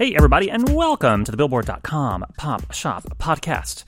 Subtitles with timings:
[0.00, 3.84] Hey, everybody, and welcome to the Billboard.com Pop Shop Podcast.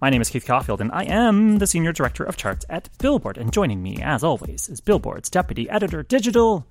[0.00, 3.38] My name is Keith Caulfield, and I am the Senior Director of Charts at Billboard.
[3.38, 6.66] And joining me, as always, is Billboard's Deputy Editor Digital,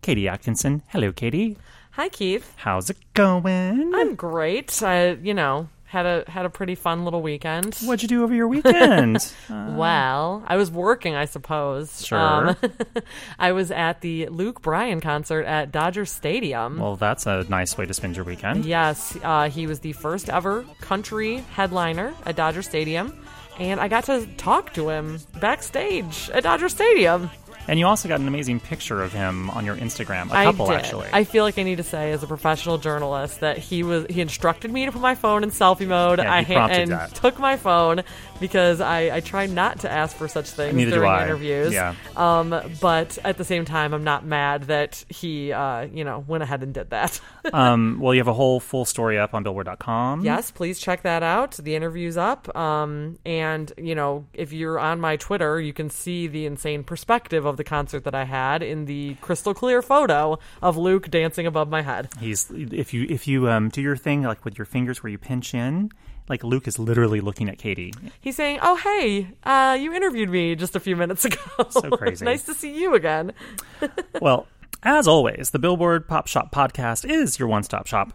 [0.00, 0.82] Katie Atkinson.
[0.88, 1.56] Hello, Katie.
[1.92, 2.52] Hi, Keith.
[2.56, 3.94] How's it going?
[3.94, 4.82] I'm great.
[4.82, 7.74] I, you know, had a had a pretty fun little weekend.
[7.84, 9.16] What'd you do over your weekend?
[9.50, 12.10] uh, Well, I was working, I suppose.
[12.10, 12.70] Um, Sure.
[13.38, 16.78] I was at the Luke Bryan concert at Dodger Stadium.
[16.78, 18.64] well, that's a nice way to spend your weekend.
[18.64, 23.12] Yes, uh, he was the first ever country headliner at Dodger Stadium,
[23.58, 27.30] and I got to talk to him backstage at Dodger Stadium.
[27.68, 30.30] And you also got an amazing picture of him on your Instagram.
[30.30, 30.76] A I couple, did.
[30.76, 31.08] actually.
[31.12, 34.20] I feel like I need to say, as a professional journalist, that he was he
[34.20, 36.18] instructed me to put my phone in selfie mode.
[36.18, 37.14] Yeah, I prompted and that.
[37.14, 38.02] took my phone
[38.40, 41.24] because I, I try not to ask for such things Neither do during I.
[41.24, 41.72] interviews.
[41.72, 41.94] Yeah.
[42.16, 46.42] Um, but at the same time, I'm not mad that he uh, you know went
[46.42, 47.20] ahead and did that.
[47.52, 50.24] um, well, you have a whole full story up on Billboard.com.
[50.24, 51.52] yes, please check that out.
[51.52, 52.54] The interview's up.
[52.56, 57.44] Um, and you know if you're on my Twitter, you can see the insane perspective
[57.44, 61.68] of the concert that I had in the crystal clear photo of Luke dancing above
[61.68, 62.08] my head.
[62.18, 65.18] He's if you if you um, do your thing like with your fingers where you
[65.18, 65.90] pinch in,
[66.28, 67.92] like Luke is literally looking at Katie.
[68.20, 71.40] He's saying, "Oh, hey, uh, you interviewed me just a few minutes ago.
[71.70, 72.24] So crazy.
[72.24, 73.32] nice to see you again."
[74.20, 74.46] well,
[74.82, 78.12] as always, the Billboard Pop Shop podcast is your one-stop shop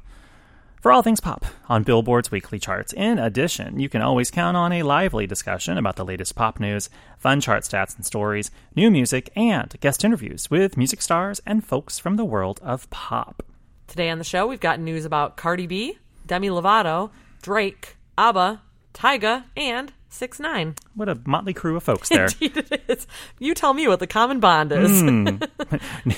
[0.88, 2.94] for all things pop on Billboard's weekly charts.
[2.94, 6.90] In addition, you can always count on a lively discussion about the latest pop news,
[7.18, 12.00] fun chart stats and stories, new music, and guest interviews with music stars and folks
[12.00, 13.46] from the world of pop.
[13.88, 17.10] Today on the show, we've got news about Cardi B, Demi Lovato,
[17.42, 18.62] Drake, ABBA,
[18.94, 20.76] Tyga, and Six Nine.
[20.96, 22.30] What a motley crew of folks there.
[22.40, 23.08] it is.
[23.40, 25.02] You tell me what the common bond is.
[25.02, 26.10] In hmm.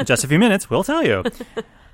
[0.04, 1.22] just a few minutes, we'll tell you.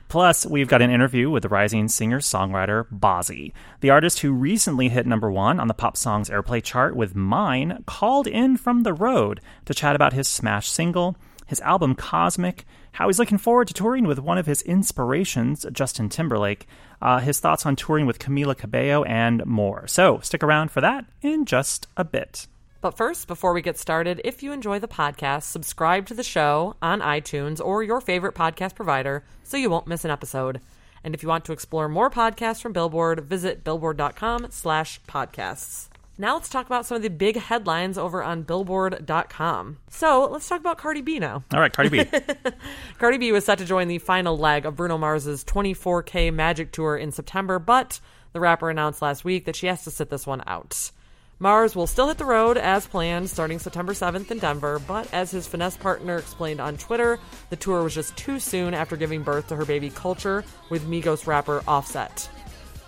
[0.09, 3.53] Plus, we've got an interview with the rising singer songwriter Bazzi.
[3.81, 7.85] The artist who recently hit number one on the pop songs airplay chart with Mine
[7.87, 11.17] called in from the road to chat about his smash single,
[11.47, 16.09] his album Cosmic, how he's looking forward to touring with one of his inspirations, Justin
[16.09, 16.67] Timberlake,
[17.03, 19.87] uh, his thoughts on touring with Camila Cabello, and more.
[19.87, 22.47] So stick around for that in just a bit.
[22.81, 26.77] But first, before we get started, if you enjoy the podcast, subscribe to the show
[26.81, 30.61] on iTunes or your favorite podcast provider so you won't miss an episode.
[31.03, 35.89] And if you want to explore more podcasts from Billboard, visit billboard.com slash podcasts.
[36.21, 39.79] Now let's talk about some of the big headlines over on billboard.com.
[39.89, 41.45] So let's talk about Cardi B now.
[41.53, 42.05] All right, Cardi B.
[42.99, 46.97] Cardi B was set to join the final leg of Bruno Mars's 24K Magic Tour
[46.97, 48.01] in September, but
[48.33, 50.91] the rapper announced last week that she has to sit this one out.
[51.41, 55.31] Mars will still hit the road as planned starting September 7th in Denver, but as
[55.31, 59.47] his finesse partner explained on Twitter, the tour was just too soon after giving birth
[59.47, 62.29] to her baby Culture with Migos rapper Offset.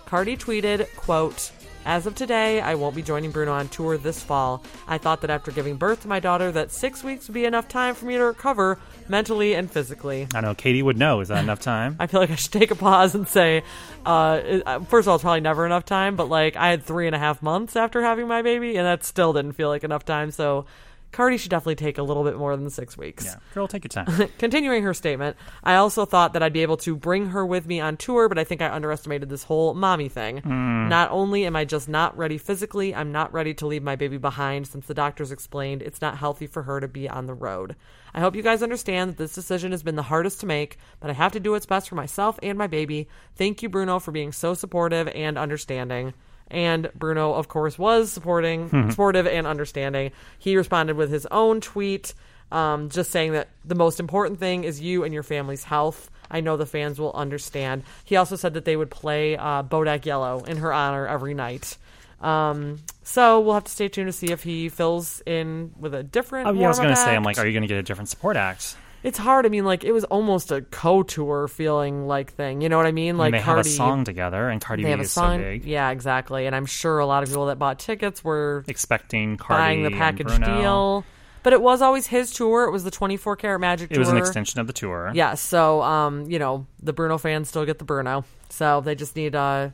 [0.05, 1.53] Cardi tweeted, quote,
[1.85, 4.63] as of today, I won't be joining Bruno on tour this fall.
[4.87, 7.67] I thought that after giving birth to my daughter that six weeks would be enough
[7.67, 10.27] time for me to recover mentally and physically.
[10.33, 11.19] I know Katie would know.
[11.21, 11.95] Is that enough time?
[11.99, 13.63] I feel like I should take a pause and say,
[14.05, 17.07] uh, uh, first of all, it's probably never enough time, but like I had three
[17.07, 20.05] and a half months after having my baby, and that still didn't feel like enough
[20.05, 20.31] time.
[20.31, 20.65] So
[21.11, 23.25] Cardi should definitely take a little bit more than six weeks.
[23.25, 24.29] Yeah, girl, take your time.
[24.37, 27.79] Continuing her statement, I also thought that I'd be able to bring her with me
[27.79, 30.39] on tour, but I think I underestimated this whole mommy thing.
[30.39, 30.87] Hmm.
[30.87, 34.17] Not only am I just not ready physically, I'm not ready to leave my baby
[34.17, 37.75] behind since the doctors explained it's not healthy for her to be on the road.
[38.13, 41.09] I hope you guys understand that this decision has been the hardest to make, but
[41.09, 43.07] I have to do what's best for myself and my baby.
[43.35, 46.13] Thank you, Bruno, for being so supportive and understanding.
[46.51, 50.11] And Bruno, of course, was supporting, supportive and understanding.
[50.37, 52.13] He responded with his own tweet,
[52.51, 56.09] um, just saying that the most important thing is you and your family's health.
[56.29, 57.83] I know the fans will understand.
[58.03, 61.77] He also said that they would play uh, Bodak Yellow in her honor every night.
[62.21, 66.03] Um, so we'll have to stay tuned to see if he fills in with a
[66.03, 66.47] different.
[66.47, 68.09] Oh yeah, I was warm-up gonna say, I'm like, are you gonna get a different
[68.09, 68.75] support act?
[69.03, 69.45] It's hard.
[69.45, 72.61] I mean, like it was almost a co-tour feeling like thing.
[72.61, 73.17] You know what I mean?
[73.17, 75.39] Like and they Cardi, have a song together, and Cardi They B is song.
[75.39, 75.65] so big.
[75.65, 76.45] Yeah, exactly.
[76.45, 79.91] And I'm sure a lot of people that bought tickets were Expecting Cardi buying the
[79.91, 80.45] package Bruno.
[80.61, 81.05] deal.
[81.43, 82.65] But it was always his tour.
[82.65, 84.01] It was the 24 karat magic It tour.
[84.01, 85.09] was an extension of the tour.
[85.15, 88.23] Yeah, so um, you know, the Bruno fans still get the Bruno.
[88.49, 89.69] So they just need uh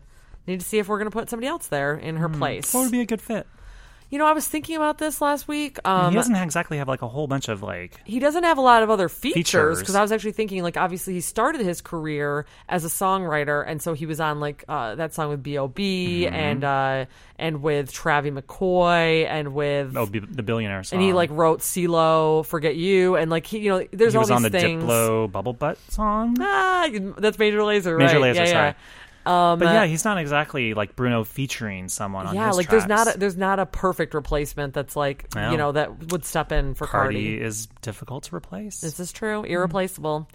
[0.48, 2.74] need to see if we're gonna put somebody else there in her place.
[2.74, 3.46] What would be a good fit?
[4.10, 5.80] You know, I was thinking about this last week.
[5.86, 8.00] Um, he doesn't exactly have like a whole bunch of like.
[8.06, 11.14] he doesn't have a lot of other features because I was actually thinking like obviously
[11.14, 15.14] he started his career as a songwriter and so he was on like uh, that
[15.14, 16.24] song with B.O.B.
[16.26, 16.34] Mm-hmm.
[16.34, 17.06] and uh,
[17.38, 21.00] and with Travie McCoy and with Oh, B- the billionaire song.
[21.00, 24.22] and he like wrote CeeLo, Forget You and like he you know there's he all
[24.22, 24.84] was these on the things.
[24.84, 26.38] Diplo Bubble Butt song.
[26.40, 26.88] Ah,
[27.18, 28.34] that's Major Lazer, Major right?
[28.34, 28.76] Lazer, yeah, sorry.
[29.28, 33.14] Um, But yeah, he's not exactly like Bruno featuring someone on yeah, like there's not
[33.14, 36.88] a, there's not a perfect replacement that's like you know that would step in for
[36.88, 37.42] Cardi Cardi.
[37.42, 38.80] is difficult to replace.
[38.82, 40.28] This is true, irreplaceable.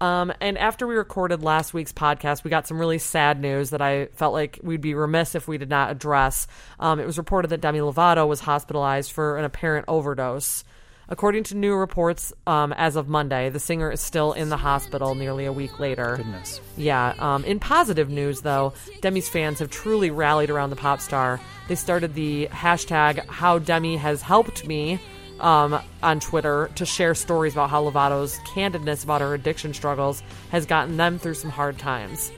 [0.00, 3.82] Um, and after we recorded last week's podcast, we got some really sad news that
[3.82, 6.46] I felt like we'd be remiss if we did not address.
[6.78, 10.62] Um, it was reported that Demi Lovato was hospitalized for an apparent overdose.
[11.10, 15.14] According to new reports, um, as of Monday, the singer is still in the hospital
[15.14, 16.16] nearly a week later.
[16.18, 16.60] Goodness.
[16.76, 17.14] Yeah.
[17.18, 21.40] Um, in positive news, though, Demi's fans have truly rallied around the pop star.
[21.66, 25.00] They started the hashtag How Demi Has Helped Me
[25.40, 30.66] um, on Twitter to share stories about how Lovato's candidness about her addiction struggles has
[30.66, 32.30] gotten them through some hard times.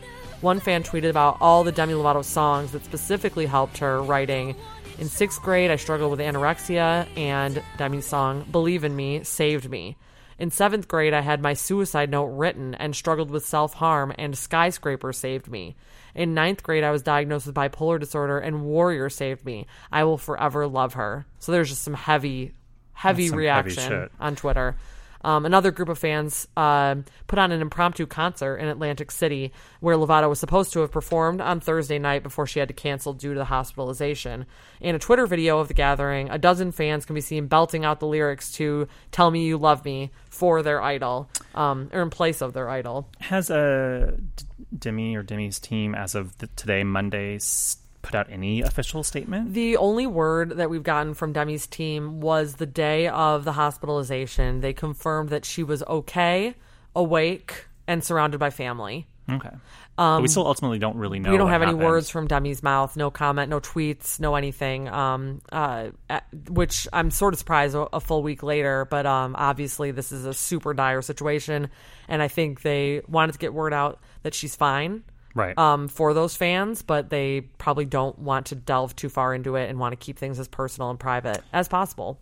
[0.42, 4.54] One fan tweeted about all the Demi Lovato songs that specifically helped her, writing,
[5.00, 9.96] In sixth grade, I struggled with anorexia, and Demi's song, Believe in Me, saved me.
[10.38, 14.36] In seventh grade, I had my suicide note written and struggled with self harm, and
[14.36, 15.74] Skyscraper saved me.
[16.14, 19.66] In ninth grade, I was diagnosed with bipolar disorder, and Warrior saved me.
[19.90, 21.24] I will forever love her.
[21.38, 22.52] So there's just some heavy,
[22.92, 24.12] heavy some reaction shit.
[24.20, 24.76] on Twitter.
[25.22, 26.96] Um, another group of fans uh,
[27.26, 31.40] put on an impromptu concert in Atlantic City where Lovato was supposed to have performed
[31.40, 34.46] on Thursday night before she had to cancel due to the hospitalization.
[34.80, 38.00] In a Twitter video of the gathering, a dozen fans can be seen belting out
[38.00, 42.40] the lyrics to Tell Me You Love Me for their idol, um, or in place
[42.40, 43.08] of their idol.
[43.18, 44.44] Has uh, D-
[44.78, 49.54] Demi or Demi's team, as of the, today, Monday, s- put out any official statement?
[49.54, 54.60] The only word that we've gotten from Demi's team was the day of the hospitalization.
[54.60, 56.54] They confirmed that she was okay,
[56.94, 59.06] awake, and surrounded by family.
[59.30, 59.50] Okay.
[59.96, 61.28] but we still ultimately don't really know.
[61.28, 62.96] Um, we don't have any words from Demi's mouth.
[62.96, 64.88] No comment, no tweets, no anything.
[64.88, 68.86] Um, uh, uh, which I'm sort of surprised a, a full week later.
[68.90, 71.68] But um, obviously, this is a super dire situation,
[72.08, 75.04] and I think they wanted to get word out that she's fine.
[75.34, 75.56] Right.
[75.56, 79.70] Um, for those fans, but they probably don't want to delve too far into it
[79.70, 82.18] and want to keep things as personal and private as possible.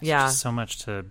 [0.00, 0.26] It's yeah.
[0.26, 1.04] just so much to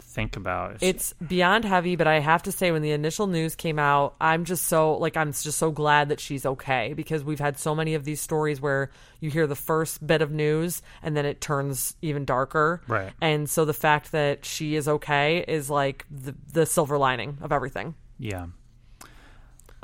[0.00, 0.78] think about.
[0.80, 4.44] It's beyond heavy, but I have to say, when the initial news came out, I'm
[4.44, 7.94] just so like I'm just so glad that she's okay because we've had so many
[7.94, 8.90] of these stories where
[9.20, 12.80] you hear the first bit of news and then it turns even darker.
[12.86, 13.12] Right.
[13.20, 17.52] And so the fact that she is okay is like the the silver lining of
[17.52, 17.94] everything.
[18.18, 18.46] yeah.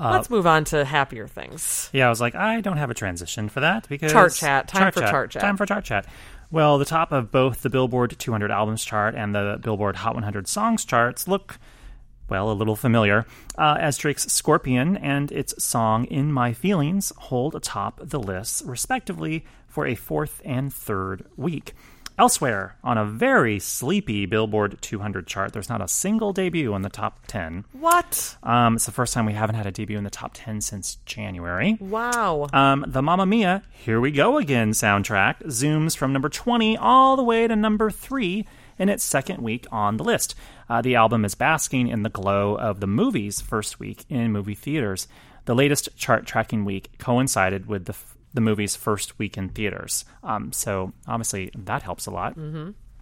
[0.01, 1.91] Let's move on to happier things.
[1.93, 4.69] Yeah, I was like, I don't have a transition for that because Chart chat.
[4.69, 5.43] Time for chart chat.
[5.43, 6.07] Time for chart chat.
[6.51, 10.49] Well, the top of both the Billboard 200 albums chart and the Billboard Hot 100
[10.49, 11.59] songs charts look,
[12.29, 13.25] well, a little familiar,
[13.57, 19.45] uh, as Drake's Scorpion and its song In My Feelings hold atop the lists, respectively,
[19.69, 21.73] for a fourth and third week.
[22.21, 26.91] Elsewhere, on a very sleepy Billboard 200 chart, there's not a single debut in the
[26.91, 27.65] top 10.
[27.73, 28.37] What?
[28.43, 30.97] Um, it's the first time we haven't had a debut in the top 10 since
[31.07, 31.79] January.
[31.81, 32.49] Wow.
[32.53, 37.25] Um, the Mamma Mia, Here We Go Again soundtrack zooms from number 20 all the
[37.25, 38.47] way to number 3
[38.79, 40.35] in its second week on the list.
[40.69, 44.55] Uh, the album is basking in the glow of the movie's first week in movie
[44.55, 45.09] theaters.
[45.47, 50.05] The latest chart tracking week coincided with the, f- the movie's first week in theaters.
[50.23, 52.37] Um, so obviously that helps a lot.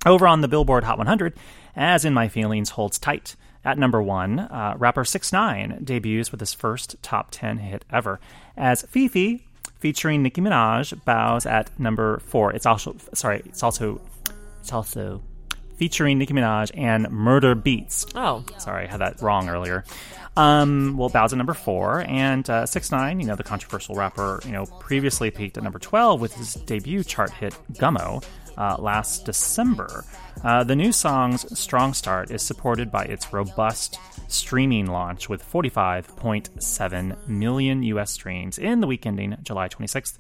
[0.07, 1.35] Over on the Billboard Hot 100,
[1.77, 3.37] As In My Feelings holds tight.
[3.65, 8.21] At number one, uh, rapper 6 9 debuts with his first top 10 hit ever.
[8.57, 9.43] As FEFE,
[9.81, 12.53] featuring Nicki Minaj, bows at number four.
[12.53, 14.01] It's also, sorry, it's also,
[14.61, 15.23] it's also
[15.77, 18.11] featuring Nicki Minaj and Murda Beatz.
[18.15, 18.45] oh.
[18.59, 19.85] Sorry, I had that wrong earlier.
[20.39, 23.19] Um, well, bows at number four, and uh, six nine.
[23.19, 27.03] You know, the controversial rapper, you know, previously peaked at number twelve with his debut
[27.03, 28.25] chart hit "Gummo"
[28.57, 30.05] uh, last December.
[30.45, 37.29] Uh, the new song's strong start is supported by its robust streaming launch with 45.7
[37.29, 38.13] million U.S.
[38.13, 40.19] streams in the week ending July 26th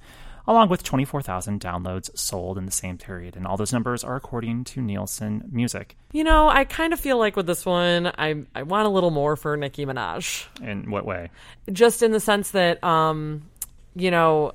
[0.48, 3.36] along with 24,000 downloads sold in the same period.
[3.36, 5.94] And all those numbers are according to Nielsen Music.
[6.10, 9.10] You know, I kind of feel like with this one, I I want a little
[9.10, 10.46] more for Nicki Minaj.
[10.62, 11.30] In what way?
[11.70, 13.42] just in the sense that um
[13.94, 14.52] you know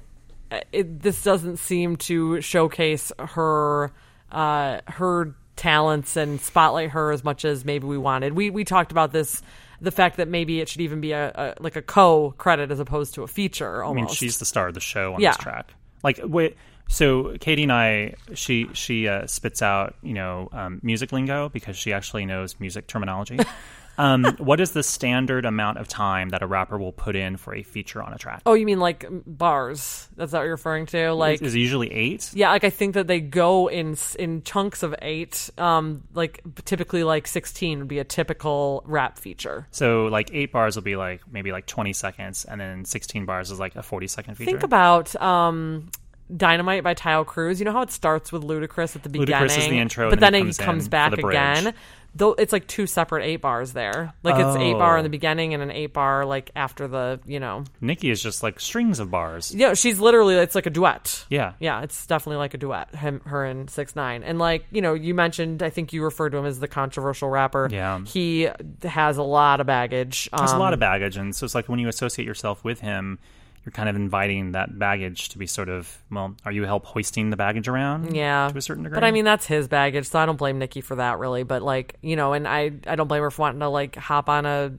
[0.71, 3.91] it, this doesn't seem to showcase her
[4.31, 8.91] uh her talents and spotlight her as much as maybe we wanted we we talked
[8.91, 9.43] about this
[9.81, 12.79] the fact that maybe it should even be a, a like a co credit as
[12.79, 14.01] opposed to a feature Almost.
[14.01, 15.31] I mean, she's the star of the show on Yeah.
[15.31, 15.73] this track.
[16.03, 16.57] Like, wait,
[16.87, 21.77] so Katie and I, she she uh, spits out you know um, music lingo because
[21.77, 23.39] she actually knows music terminology.
[23.97, 27.53] um, what is the standard amount of time that a rapper will put in for
[27.53, 28.41] a feature on a track?
[28.45, 30.07] Oh, you mean like bars?
[30.15, 31.13] That's what you're referring to?
[31.13, 32.31] Like, is, is it usually eight?
[32.33, 35.49] Yeah, like I think that they go in in chunks of eight.
[35.57, 39.67] Um, like typically like sixteen would be a typical rap feature.
[39.71, 43.51] So like eight bars will be like maybe like twenty seconds, and then sixteen bars
[43.51, 44.51] is like a forty second feature.
[44.51, 45.89] Think about um,
[46.35, 47.59] Dynamite by Taio Cruz.
[47.59, 50.19] You know how it starts with Ludacris at the beginning, Ludacris is the intro, but
[50.19, 51.35] then then he he comes comes back for the bridge.
[51.35, 51.73] again.
[52.15, 54.13] Though it's like two separate eight bars there.
[54.21, 55.11] Like it's eight bar in the Oh.
[55.11, 57.63] beginning and an eight bar like after the you know.
[57.81, 59.51] Nicki is just like strings of bars.
[59.55, 61.25] Yeah, she's literally it's like a duet.
[61.31, 61.53] Yeah.
[61.59, 62.93] Yeah, it's definitely like a duet.
[62.93, 65.63] Him, her, and six nine, and like you know, you mentioned.
[65.63, 67.67] I think you referred to him as the controversial rapper.
[67.71, 68.01] Yeah.
[68.05, 68.47] he
[68.83, 70.29] has a lot of baggage.
[70.37, 72.79] There's a Um, lot of baggage, and so it's like when you associate yourself with
[72.81, 73.17] him,
[73.65, 77.29] you're kind of inviting that baggage to be sort of well, are you help hoisting
[77.29, 78.15] the baggage around?
[78.15, 78.95] Yeah, to a certain degree.
[78.97, 81.43] But I mean, that's his baggage, so I don't blame Nicki for that, really.
[81.43, 84.27] But like, you know, and I, I don't blame her for wanting to like hop
[84.29, 84.73] on a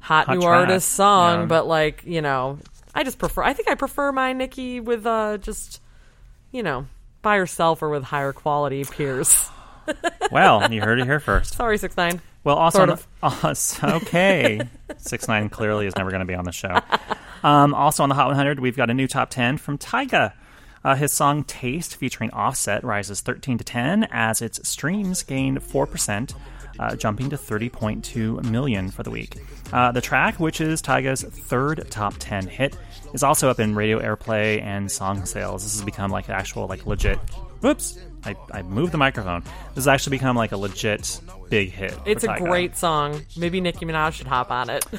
[0.00, 1.40] hot, Hot new track, artist song.
[1.40, 1.46] yeah.
[1.46, 2.58] But like, you know,
[2.94, 3.42] I just prefer.
[3.42, 5.80] I think I prefer my Nicki with uh just,
[6.52, 6.86] you know,
[7.22, 9.48] by herself or with higher quality peers.
[10.30, 11.54] well, you heard it here first.
[11.54, 12.20] Sorry, six nine.
[12.44, 14.60] Well, also, Sort the- uh, okay,
[14.98, 16.78] six nine clearly is never going to be on the show.
[17.42, 20.32] Um, also on the Hot 100, we've got a new top 10 from Tyga.
[20.84, 25.86] Uh, his song "Taste" featuring Offset rises 13 to 10 as its streams gain four
[25.86, 26.34] percent,
[26.78, 29.36] uh, jumping to 30.2 million for the week.
[29.72, 32.76] Uh, the track, which is Tyga's third top 10 hit,
[33.12, 35.64] is also up in radio airplay and song sales.
[35.64, 37.18] This has become like actual, like legit.
[37.60, 37.98] Whoops!
[38.24, 39.42] I, I moved the microphone.
[39.42, 41.94] This has actually become like a legit big hit.
[42.04, 43.22] It's a great song.
[43.36, 44.84] Maybe Nicki Minaj should hop on it.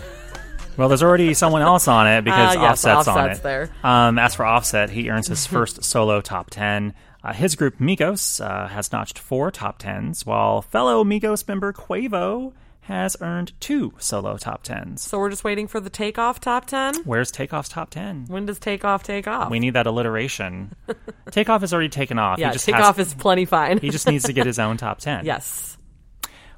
[0.78, 3.44] Well, there's already someone else on it because Ah, yes, Offset's, on Offset's it.
[3.44, 3.70] there.
[3.84, 6.94] Um, as for Offset, he earns his first solo top 10.
[7.22, 12.54] Uh, his group Migos uh, has notched four top 10s, while fellow Migos member Quavo
[12.90, 14.98] has earned two solo top 10s.
[15.00, 16.96] So we're just waiting for the takeoff top ten.
[17.06, 18.26] Where's Takeoff's top 10?
[18.28, 19.52] When does takeoff take off?
[19.52, 20.76] We need that alliteration.
[21.32, 22.40] Takeoff has already taken off.
[22.40, 23.78] yeah, he just takeoff has, is plenty fine.
[23.78, 25.24] He just needs to get his own top 10.
[25.26, 25.78] yes.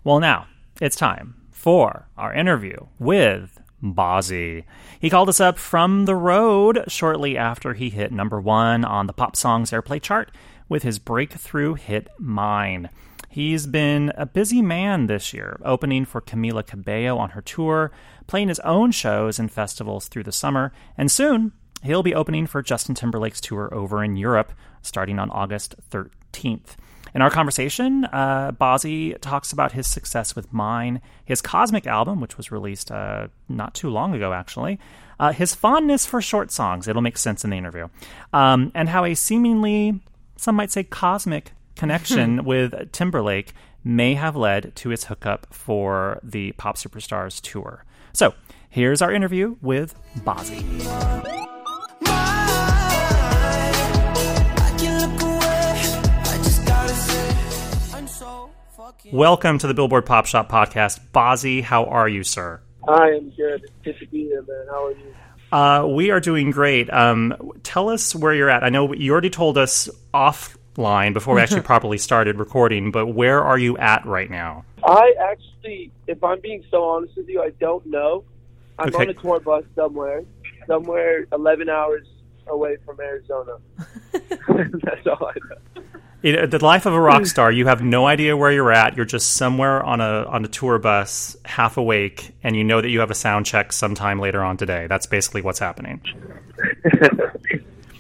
[0.06, 0.48] Well, now
[0.80, 4.64] it's time for our interview with Bazzi.
[5.02, 9.14] He called us up from the road shortly after he hit number one on the
[9.14, 10.32] Pop Songs Airplay chart
[10.70, 12.90] with his breakthrough hit Mine.
[13.32, 17.90] He's been a busy man this year, opening for Camila Cabello on her tour,
[18.28, 22.62] playing his own shows and festivals through the summer, and soon he'll be opening for
[22.62, 26.76] Justin Timberlake's tour over in Europe starting on August 13th.
[27.16, 32.36] In our conversation, uh, Bazzi talks about his success with Mine, his Cosmic album, which
[32.36, 34.78] was released uh, not too long ago, actually,
[35.22, 37.88] uh, his fondness for short songs, it'll make sense in the interview,
[38.34, 40.02] um, and how a seemingly,
[40.36, 46.52] some might say, cosmic connection with Timberlake may have led to his hookup for the
[46.54, 47.84] Pop Superstars tour.
[48.14, 48.34] So,
[48.70, 50.62] here's our interview with Bazzi.
[59.12, 61.00] Welcome to the Billboard Pop Shop podcast.
[61.12, 62.62] Bazzi, how are you, sir?
[62.88, 63.70] I am good.
[63.84, 64.66] Good to be here, man.
[64.70, 65.16] How are you?
[65.52, 66.90] Uh, we are doing great.
[66.92, 68.64] Um, tell us where you're at.
[68.64, 69.90] I know you already told us
[70.76, 74.66] offline before we actually properly started recording, but where are you at right now?
[74.84, 78.24] I actually, if I'm being so honest with you, I don't know.
[78.80, 79.04] I'm Okay.
[79.04, 80.24] on a tour bus somewhere,
[80.68, 82.08] somewhere 11 hours
[82.48, 83.58] away from Arizona.
[84.12, 85.84] That's all I know.
[86.24, 87.52] It, uh, the life of a rock star.
[87.52, 88.96] You have no idea where you're at.
[88.96, 92.90] You're just somewhere on a on a tour bus, half awake, and you know that
[92.90, 94.86] you have a sound check sometime later on today.
[94.86, 96.00] That's basically what's happening.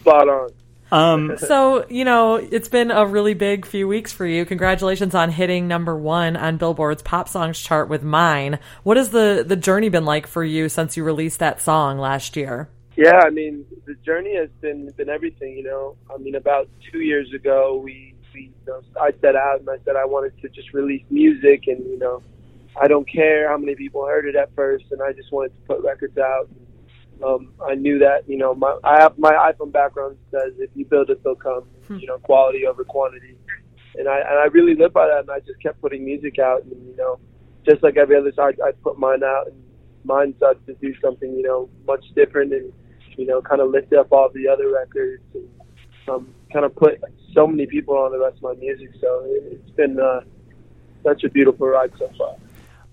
[0.01, 0.49] Spot on.
[0.91, 4.45] Um, So, you know, it's been a really big few weeks for you.
[4.45, 8.59] Congratulations on hitting number one on Billboard's pop songs chart with Mine.
[8.83, 12.35] What has the, the journey been like for you since you released that song last
[12.35, 12.69] year?
[12.95, 15.55] Yeah, I mean, the journey has been been everything.
[15.57, 19.61] You know, I mean, about two years ago, we we you know, I set out
[19.61, 22.21] and I said I wanted to just release music, and you know,
[22.79, 25.61] I don't care how many people heard it at first, and I just wanted to
[25.73, 26.49] put records out.
[27.23, 30.85] Um, I knew that you know my I have my iPhone background says if you
[30.85, 31.65] build it, they'll come.
[31.89, 33.35] You know, quality over quantity,
[33.95, 35.19] and I and I really live by that.
[35.21, 37.19] And I just kept putting music out, and you know,
[37.67, 39.61] just like every other side, I put mine out, and
[40.05, 42.71] mine started to do something you know much different, and
[43.17, 45.49] you know, kind of lift up all the other records, and
[46.07, 47.01] um, kind of put
[47.33, 48.89] so many people on the rest of my music.
[49.01, 50.21] So it, it's been uh,
[51.03, 52.35] such a beautiful ride so far.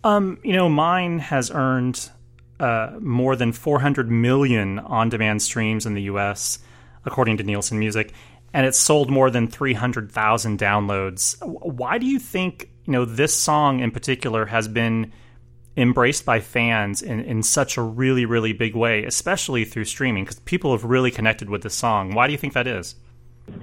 [0.05, 2.11] Um, you know, mine has earned
[2.61, 6.59] uh, more than 400 million on-demand streams in the U.S.
[7.05, 8.13] according to Nielsen Music,
[8.53, 11.37] and it's sold more than 300,000 downloads.
[11.43, 15.13] Why do you think, you know, this song in particular has been
[15.77, 20.25] embraced by fans in, in such a really, really big way, especially through streaming?
[20.25, 22.15] Because people have really connected with this song.
[22.15, 22.97] Why do you think that is?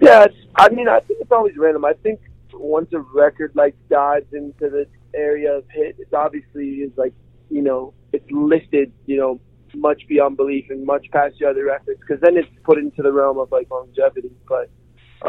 [0.01, 1.85] Yeah, I mean, I think it's always random.
[1.85, 2.19] I think
[2.53, 7.13] once a record like dives into the area of hit, it's obviously is like,
[7.49, 9.39] you know, it's listed, you know,
[9.75, 13.11] much beyond belief and much past the other records because then it's put into the
[13.11, 14.31] realm of like longevity.
[14.47, 14.69] But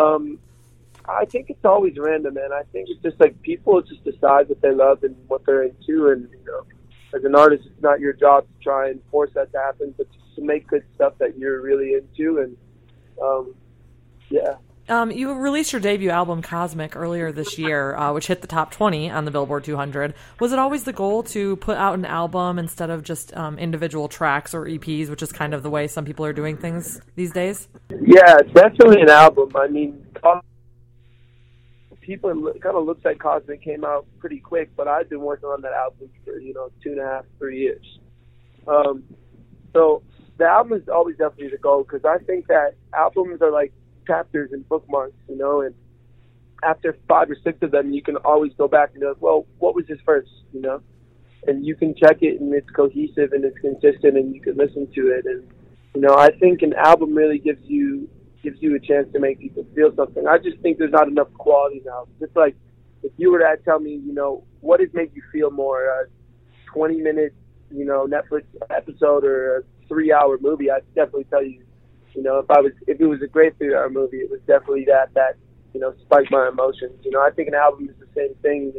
[0.00, 0.38] um,
[1.08, 2.52] I think it's always random, man.
[2.52, 6.08] I think it's just like people just decide what they love and what they're into,
[6.08, 6.66] and you know,
[7.16, 10.10] as an artist, it's not your job to try and force that to happen, but
[10.12, 12.56] just to make good stuff that you're really into, and
[13.22, 13.54] um,
[14.30, 14.54] yeah.
[14.88, 18.70] Um, you released your debut album Cosmic earlier this year, uh, which hit the top
[18.70, 20.14] 20 on the Billboard 200.
[20.38, 24.06] Was it always the goal to put out an album instead of just um, individual
[24.06, 27.32] tracks or EPs, which is kind of the way some people are doing things these
[27.32, 27.66] days?
[27.90, 29.50] Yeah, definitely an album.
[29.56, 30.06] I mean,
[32.06, 32.30] people
[32.62, 35.72] kind of looks like Cosmic came out pretty quick, but I've been working on that
[35.72, 37.98] album for you know two and a half, three years.
[38.68, 39.02] Um,
[39.72, 40.02] so
[40.38, 43.72] the album is always definitely the goal because I think that albums are like
[44.06, 45.74] chapters and bookmarks, you know, and
[46.62, 49.74] after five or six of them, you can always go back and go, well, what
[49.74, 50.80] was this first, you know?
[51.46, 54.88] And you can check it and it's cohesive and it's consistent and you can listen
[54.94, 55.26] to it.
[55.26, 55.46] And,
[55.94, 58.08] you know, I think an album really gives you,
[58.42, 60.26] gives you a chance to make people feel something.
[60.26, 62.08] I just think there's not enough quality now.
[62.20, 62.56] It's like,
[63.02, 66.06] if you were to tell me, you know, what has made you feel more, a
[66.72, 67.34] 20 minute,
[67.70, 71.62] you know, Netflix episode or a three hour movie, I'd definitely tell you
[72.16, 74.40] you know, if I was if it was a great three hour movie, it was
[74.46, 75.36] definitely that that
[75.74, 76.98] you know spiked my emotions.
[77.04, 78.72] You know, I think an album is the same thing.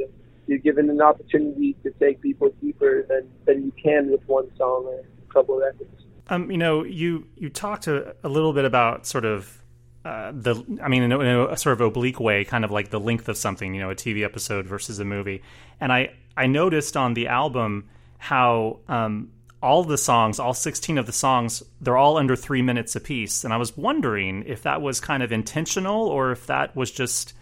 [0.47, 4.85] You're given an opportunity to take people deeper than than you can with one song
[4.87, 6.03] or a couple of records.
[6.29, 9.63] Um, you know, you you talked a, a little bit about sort of
[10.03, 12.89] uh, the I mean in a, in a, sort of oblique way, kind of like
[12.89, 15.43] the length of something, you know, a TV episode versus a movie.
[15.79, 21.05] And I I noticed on the album how um, all the songs, all 16 of
[21.05, 23.43] the songs, they're all under three minutes apiece.
[23.43, 27.33] And I was wondering if that was kind of intentional or if that was just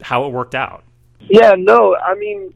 [0.00, 0.84] how it worked out.
[1.20, 2.54] Yeah, no, I mean,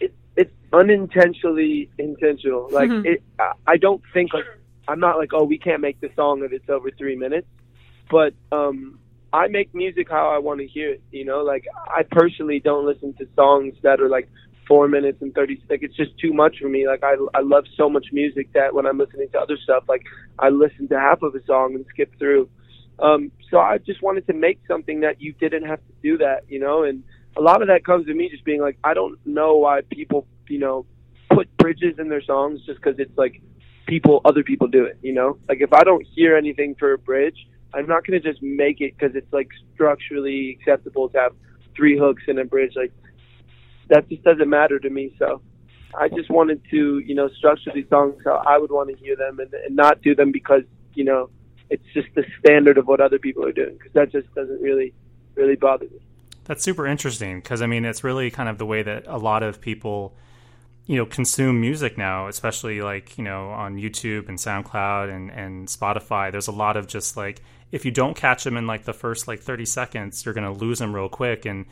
[0.00, 2.68] it, it's unintentionally intentional.
[2.70, 3.06] Like, mm-hmm.
[3.06, 3.22] it,
[3.66, 4.44] I don't think, like,
[4.86, 7.48] I'm not like, oh, we can't make the song if it's over three minutes.
[8.10, 9.00] But, um,
[9.32, 11.42] I make music how I want to hear it, you know?
[11.42, 14.28] Like, I personally don't listen to songs that are like
[14.66, 16.86] four minutes and 30 like it's just too much for me.
[16.86, 20.02] Like i i love so much music that when i'm listening to other stuff like
[20.38, 22.48] i listen to half of a song and skip through.
[22.98, 26.44] Um so i just wanted to make something that you didn't have to do that
[26.48, 26.82] you know?
[26.84, 27.04] And
[27.36, 30.26] a lot of that comes to me just being like i don't know why people
[30.48, 30.86] you know
[31.30, 33.42] put bridges in their songs just because it's like
[33.86, 35.38] people other people do it you know?
[35.48, 38.80] Like if i don't hear anything for a bridge i'm not going to just make
[38.80, 41.32] it because it's like structurally acceptable to have
[41.76, 42.72] three hooks in a bridge.
[42.74, 42.92] Like
[43.88, 45.14] that just doesn't matter to me.
[45.18, 45.40] So
[45.98, 49.16] I just wanted to, you know, structure these songs how I would want to hear
[49.16, 50.62] them and, and not do them because,
[50.94, 51.30] you know,
[51.70, 54.92] it's just the standard of what other people are doing because that just doesn't really,
[55.34, 56.00] really bother me.
[56.44, 59.42] That's super interesting because I mean, it's really kind of the way that a lot
[59.42, 60.14] of people,
[60.86, 65.66] you know, consume music now, especially like, you know, on YouTube and SoundCloud and, and
[65.66, 66.30] Spotify.
[66.30, 69.26] There's a lot of just like, if you don't catch them in like the first
[69.26, 71.46] like 30 seconds, you're going to lose them real quick.
[71.46, 71.66] And,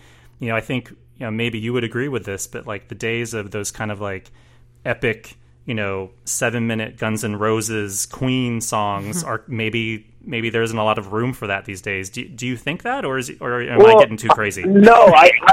[0.45, 2.95] you know, I think you know maybe you would agree with this, but like the
[2.95, 4.31] days of those kind of like
[4.85, 10.77] epic, you know, seven minute Guns N' Roses Queen songs are maybe maybe there isn't
[10.77, 12.11] a lot of room for that these days.
[12.11, 14.65] Do do you think that, or is or am well, I getting too crazy?
[14.65, 15.53] No, I, I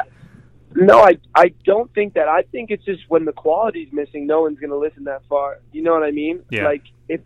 [0.75, 2.27] no, I I don't think that.
[2.27, 5.59] I think it's just when the quality's missing, no one's gonna listen that far.
[5.71, 6.43] You know what I mean?
[6.49, 6.65] Yeah.
[6.65, 7.21] Like if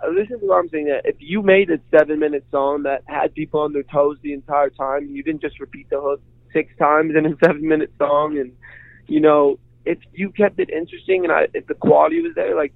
[0.00, 0.86] uh, this is what I'm saying.
[0.86, 4.32] That if you made a seven minute song that had people on their toes the
[4.32, 6.20] entire time, and you didn't just repeat the hook
[6.52, 8.38] six times in a seven minute song.
[8.38, 8.52] And
[9.06, 12.72] you know if you kept it interesting and I, if the quality was there like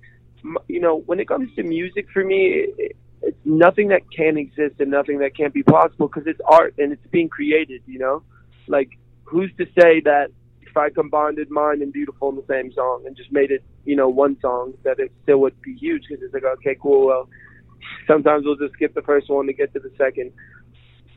[0.68, 4.74] you know when it comes to music for me it, it's nothing that can exist
[4.80, 8.22] and nothing that can't be possible because it's art and it's being created you know?
[8.66, 8.90] Like
[9.24, 10.28] who's to say that
[10.62, 13.96] if I combined Mine and Beautiful in the same song and just made it you
[13.96, 17.28] know one song that it still would be huge because it's like okay cool well
[18.06, 20.32] sometimes we'll just skip the first one to get to the second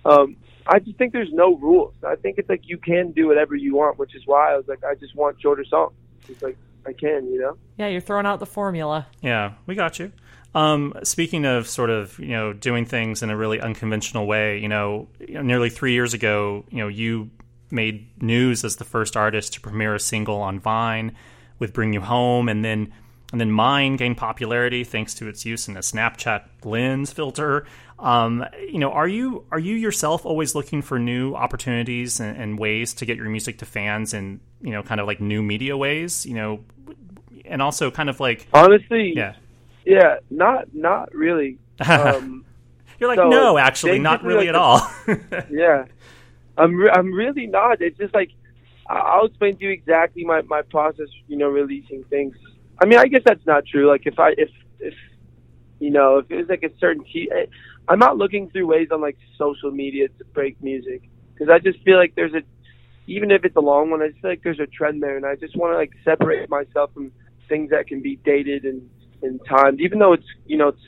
[0.06, 1.94] um, I just think there's no rules.
[2.06, 4.68] I think it's like you can do whatever you want, which is why I was
[4.68, 5.94] like, I just want shorter songs.
[6.28, 7.58] It's like I can, you know.
[7.78, 9.08] Yeah, you're throwing out the formula.
[9.22, 10.12] Yeah, we got you.
[10.56, 14.68] Um, speaking of sort of you know doing things in a really unconventional way, you
[14.68, 17.30] know, nearly three years ago, you know, you
[17.70, 21.16] made news as the first artist to premiere a single on Vine
[21.60, 22.94] with "Bring You Home," and then
[23.32, 27.66] and then mine gained popularity thanks to its use in a Snapchat lens filter.
[28.00, 32.60] Um, you know, are you are you yourself always looking for new opportunities and, and
[32.60, 35.76] ways to get your music to fans and you know, kind of like new media
[35.76, 36.26] ways?
[36.26, 36.60] You know,
[37.46, 39.36] and also kind of like honestly, yeah,
[39.86, 41.58] yeah, not not really.
[41.88, 42.44] Um,
[43.00, 44.82] You're like, so no, actually, not really like, at all.
[45.52, 45.86] yeah,
[46.58, 47.82] I'm re- I'm really not.
[47.82, 48.32] It's just like
[48.90, 51.08] I- I'll explain to you exactly my my process.
[51.28, 52.36] You know, releasing things.
[52.80, 53.88] I mean, I guess that's not true.
[53.88, 54.94] Like if I if if
[55.80, 57.30] you know if it was like a certain key,
[57.88, 61.02] I'm not looking through ways on like social media to break music
[61.34, 62.42] because I just feel like there's a
[63.08, 65.26] even if it's a long one, I just feel like there's a trend there, and
[65.26, 67.12] I just want to like separate myself from
[67.48, 68.90] things that can be dated and
[69.24, 69.82] and timed.
[69.82, 70.82] Even though it's you know it's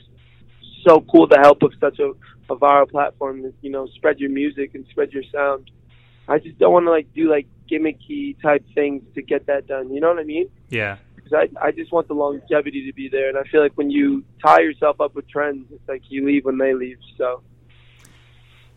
[0.86, 2.12] so cool the help of such a,
[2.52, 5.70] a viral platform to you know spread your music and spread your sound.
[6.28, 9.92] I just don't want to like do like gimmicky type things to get that done.
[9.92, 10.48] You know what I mean?
[10.68, 10.96] yeah.
[11.30, 13.90] Because I I just want the longevity to be there, and I feel like when
[13.90, 16.98] you tie yourself up with trends, it's like you leave when they leave.
[17.16, 17.42] So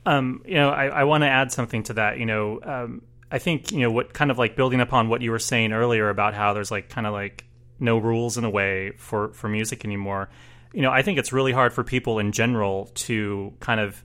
[0.06, 2.18] Um, you know, I, I want to add something to that.
[2.18, 5.32] You know, um, I think you know what kind of like building upon what you
[5.32, 7.46] were saying earlier about how there's like kind of like
[7.80, 10.30] no rules in a way for for music anymore.
[10.74, 14.04] You know, I think it's really hard for people in general to kind of.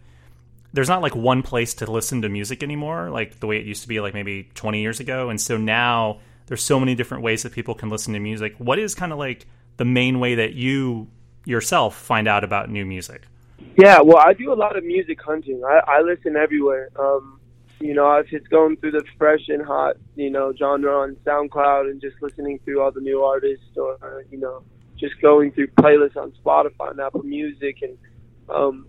[0.71, 3.83] There's not like one place to listen to music anymore, like the way it used
[3.83, 5.31] to be, like maybe 20 years ago.
[5.31, 8.55] And so now there's so many different ways that people can listen to music.
[8.59, 11.09] What is kind of like the main way that you
[11.45, 13.23] yourself find out about new music?
[13.77, 15.63] Yeah, well, I do a lot of music hunting.
[15.65, 16.91] I, I listen everywhere.
[16.99, 17.41] Um,
[17.81, 21.91] you know, if it's going through the fresh and hot, you know, genre on SoundCloud
[21.91, 24.63] and just listening through all the new artists, or you know,
[24.97, 27.97] just going through playlists on Spotify and Apple Music, and
[28.49, 28.87] um,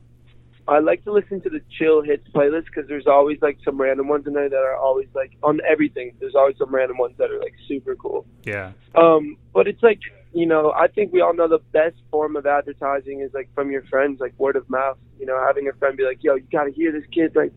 [0.69, 4.07] I like to listen to the chill hits playlist because there's always like some random
[4.07, 6.13] ones in there that are always like on everything.
[6.19, 8.27] There's always some random ones that are like super cool.
[8.43, 8.73] Yeah.
[8.93, 9.99] Um, but it's like,
[10.31, 13.71] you know, I think we all know the best form of advertising is like from
[13.71, 14.99] your friends, like word of mouth.
[15.19, 17.51] You know, having a friend be like, "Yo, you gotta hear this kid." Like,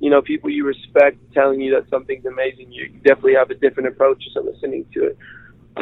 [0.00, 2.70] you know, people you respect telling you that something's amazing.
[2.70, 5.18] You definitely have a different approach to listening to it.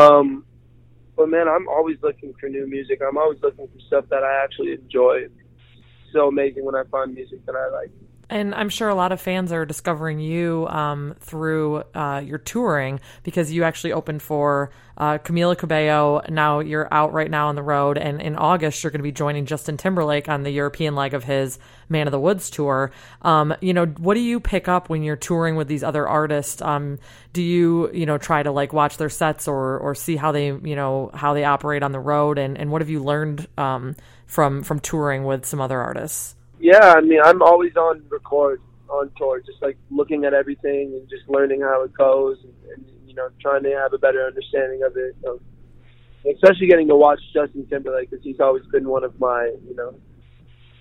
[0.01, 0.45] Um,
[1.17, 3.01] but man, I'm always looking for new music.
[3.07, 5.29] I'm always looking for stuff that I actually enjoy.
[6.13, 8.06] So amazing when I find music that I like.
[8.29, 12.99] And I'm sure a lot of fans are discovering you um, through uh, your touring
[13.23, 16.23] because you actually opened for uh, Camila Cabello.
[16.29, 19.13] Now you're out right now on the road, and in August you're going to be
[19.13, 21.59] joining Justin Timberlake on the European leg of his
[21.89, 22.91] Man of the Woods tour.
[23.23, 26.61] Um, you know, what do you pick up when you're touring with these other artists?
[26.61, 26.99] Um,
[27.33, 30.47] do you you know try to like watch their sets or or see how they
[30.47, 33.95] you know how they operate on the road, and and what have you learned um,
[34.27, 36.36] from from touring with some other artists?
[36.59, 41.09] Yeah, I mean, I'm always on record on tour, just like looking at everything and
[41.09, 44.83] just learning how it goes, and, and you know, trying to have a better understanding
[44.83, 45.17] of it.
[45.29, 45.41] Um,
[46.33, 49.95] especially getting to watch Justin Timberlake because he's always been one of my, you know,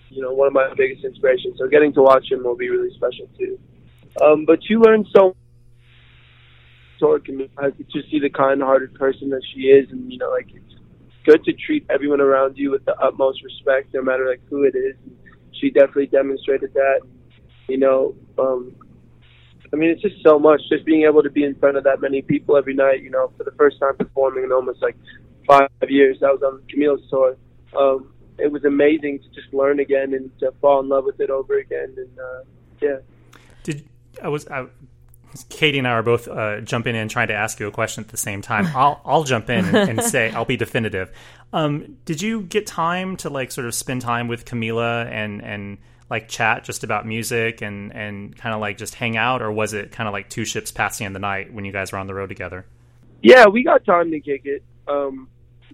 [0.09, 1.57] you know, one of my biggest inspirations.
[1.57, 3.59] So getting to watch him will be really special too.
[4.23, 5.35] Um, but you learn so.
[6.97, 10.47] Tour can could just see the kind-hearted person that she is, and you know, like
[10.53, 10.75] it's
[11.25, 14.75] good to treat everyone around you with the utmost respect, no matter like who it
[14.75, 14.95] is.
[15.05, 15.17] And
[15.59, 17.01] she definitely demonstrated that.
[17.67, 18.75] You know, um,
[19.73, 20.61] I mean, it's just so much.
[20.69, 23.01] Just being able to be in front of that many people every night.
[23.01, 24.95] You know, for the first time performing in almost like
[25.47, 26.17] five years.
[26.23, 27.37] I was on Camille's tour.
[27.77, 31.29] Um, it was amazing to just learn again and to fall in love with it
[31.29, 31.95] over again.
[31.97, 32.43] And uh,
[32.81, 32.97] yeah.
[33.63, 33.87] Did
[34.21, 34.67] I was I,
[35.49, 38.09] Katie and I are both uh, jumping in trying to ask you a question at
[38.09, 38.67] the same time.
[38.75, 41.11] I'll I'll jump in and, say I'll be definitive.
[41.53, 45.77] Um, did you get time to like sort of spend time with Camila and and
[46.09, 49.73] like chat just about music and and kind of like just hang out, or was
[49.73, 52.07] it kind of like two ships passing in the night when you guys were on
[52.07, 52.65] the road together?
[53.21, 54.63] Yeah, we got time to kick it.
[54.87, 55.29] Um,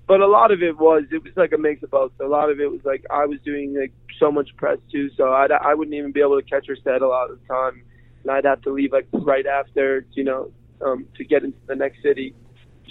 [0.08, 2.12] but a lot of it was it was like a mix of both.
[2.20, 5.30] A lot of it was like I was doing like so much press too, so
[5.30, 7.84] I I wouldn't even be able to catch her set a lot of the time,
[8.24, 10.52] and I'd have to leave like right after, you know,
[10.86, 12.34] um, to get into the next city.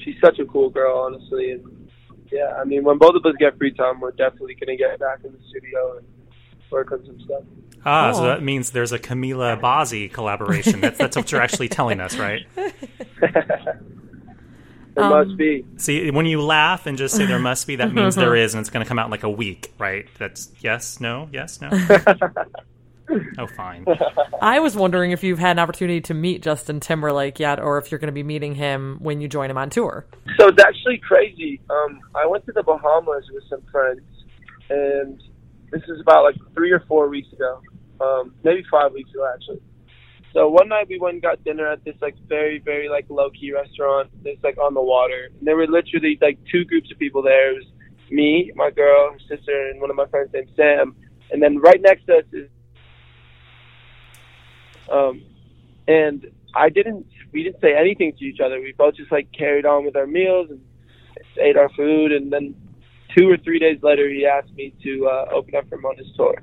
[0.04, 1.88] She's such a cool girl, honestly, and
[2.30, 5.18] yeah, I mean, when both of us get free time, we're definitely gonna get back
[5.24, 6.06] in the studio and
[6.70, 7.42] work on some stuff.
[7.84, 10.80] Ah, so that means there's a Camila Bazzi collaboration.
[10.80, 12.46] That's that's what you're actually telling us, right?
[14.94, 15.64] There Um, must be.
[15.76, 18.60] See, when you laugh and just say there must be, that means there is, and
[18.60, 20.06] it's going to come out in like a week, right?
[20.18, 21.70] That's yes, no, yes, no.
[23.38, 23.84] Oh, fine.
[24.42, 27.90] I was wondering if you've had an opportunity to meet Justin Timberlake yet, or if
[27.90, 30.06] you're going to be meeting him when you join him on tour.
[30.38, 31.60] So it's actually crazy.
[31.70, 34.02] Um, I went to the Bahamas with some friends,
[34.68, 35.22] and
[35.70, 37.60] this is about like three or four weeks ago,
[38.00, 39.60] um, maybe five weeks ago actually.
[40.32, 43.30] So one night we went and got dinner at this like very very like low
[43.30, 44.10] key restaurant.
[44.24, 45.28] It's like on the water.
[45.38, 47.52] And there were literally like two groups of people there.
[47.52, 47.66] It was
[48.10, 50.94] me, my girl, her sister, and one of my friends named Sam.
[51.30, 52.48] And then right next to us is
[54.90, 55.22] um,
[55.88, 58.60] and I didn't we didn't say anything to each other.
[58.60, 60.60] We both just like carried on with our meals and
[61.38, 62.12] ate our food.
[62.12, 62.54] And then
[63.16, 66.34] two or three days later, he asked me to uh, open up for Mona's tour.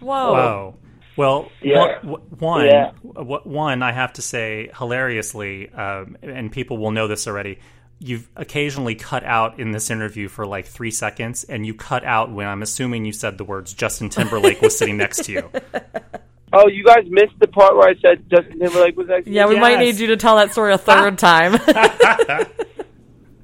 [0.00, 0.32] Whoa.
[0.32, 0.74] Wow.
[1.16, 1.98] Well, Yeah.
[2.02, 2.92] one, one, Yeah.
[3.02, 7.58] one, I have to say, hilariously, um, and people will know this already.
[7.98, 12.32] You've occasionally cut out in this interview for like three seconds, and you cut out
[12.32, 15.50] when I'm assuming you said the words Justin Timberlake was sitting next to you.
[16.52, 19.46] Oh, you guys missed the part where I said Justin Timberlake was next to Yeah,
[19.46, 19.54] me?
[19.54, 21.54] we might need you to tell that story a third time.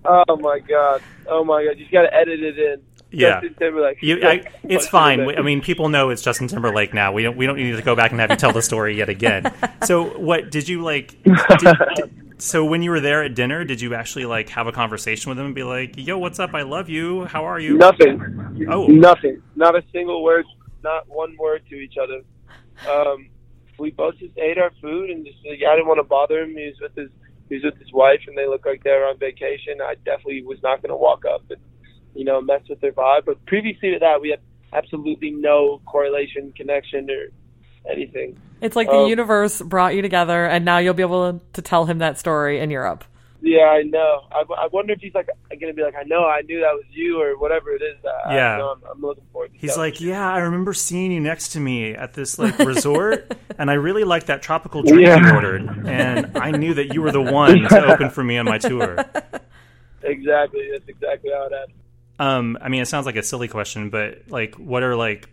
[0.05, 1.03] Oh my god!
[1.29, 1.71] Oh my god!
[1.79, 2.81] You just gotta edit it in.
[3.11, 3.41] Yeah.
[3.41, 3.99] Justin Timberlake.
[4.03, 5.25] You, I, it's fine.
[5.27, 7.13] We- I mean, people know it's Justin Timberlake now.
[7.13, 7.37] We don't.
[7.37, 9.53] We don't need to go back and have you tell the story yet again.
[9.85, 11.21] So, what did you like?
[11.25, 14.73] Did, did- so, when you were there at dinner, did you actually like have a
[14.73, 16.55] conversation with him and be like, "Yo, what's up?
[16.55, 17.25] I love you.
[17.25, 18.67] How are you?" nothing.
[18.71, 18.87] Oh.
[18.87, 19.43] nothing.
[19.57, 20.45] Not a single word.
[20.85, 22.21] Not one word to each other.
[22.89, 23.29] Um,
[23.79, 26.51] we both just ate our food and just like, I didn't want to bother him.
[26.57, 27.11] He was with his
[27.49, 29.81] he was with his wife and they looked like they were on vacation.
[29.81, 31.61] I definitely was not going to walk up and
[32.15, 33.25] you know mess with their vibe.
[33.27, 34.41] But previously to that, we had
[34.73, 37.29] absolutely no correlation, connection, or
[37.91, 38.37] anything.
[38.61, 41.85] it's like the Um, universe brought you together, and now you'll be able to tell
[41.87, 43.05] him that story in Europe.
[43.47, 44.23] Yeah, I know.
[44.33, 46.73] I, I wonder if he's like going to be like, I know, I knew that
[46.75, 47.97] was you, or whatever it is.
[48.05, 48.55] I, Yeah.
[48.55, 49.53] I know, I'm, I'm looking forward.
[49.53, 52.59] to He's telling like, "Yeah, I remember seeing you next to me at this like
[52.59, 57.03] resort, and I really liked that tropical drink you ordered, and I knew that you
[57.03, 58.97] were the one to open for me on my tour."
[60.03, 60.69] Exactly.
[60.73, 61.79] That's exactly how it happened.
[62.19, 65.29] Um, I mean, it sounds like a silly question, but like, what are like,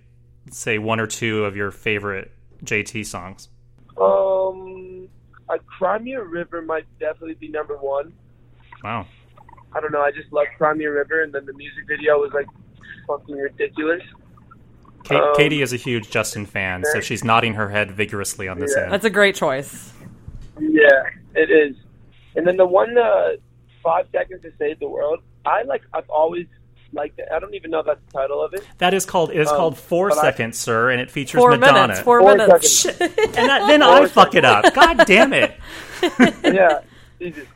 [0.52, 2.32] say, one or two of your favorite
[2.64, 3.48] JT songs?
[5.54, 8.14] A Cry Me a River might definitely be number one.
[8.84, 9.06] Wow.
[9.74, 10.02] I don't know.
[10.02, 12.48] I just love Cry Me a River, and then the music video was like
[13.08, 14.02] fucking ridiculous.
[15.04, 18.60] Ka- Um, Katie is a huge Justin fan, so she's nodding her head vigorously on
[18.60, 18.84] this Yeah.
[18.84, 18.94] end.
[18.94, 19.94] That's a great choice.
[20.60, 21.76] Yeah, it is.
[22.36, 23.32] And then the one, uh,
[23.84, 25.20] Five Seconds to Save the World.
[25.46, 25.82] I like.
[25.94, 26.48] I've always
[26.94, 27.28] liked it.
[27.34, 28.66] I don't even know if that's the title of it.
[28.78, 31.40] That is called it is Um, called Four but I- Seconds, sir, and it features
[31.40, 31.82] Four Madonna.
[31.88, 32.00] minutes.
[32.02, 32.72] Four, Four minutes.
[32.72, 33.16] seconds.
[33.38, 34.74] and that, then I Four fuck it up.
[34.74, 35.56] God damn it!
[36.44, 36.80] yeah,
[37.20, 37.48] Jesus,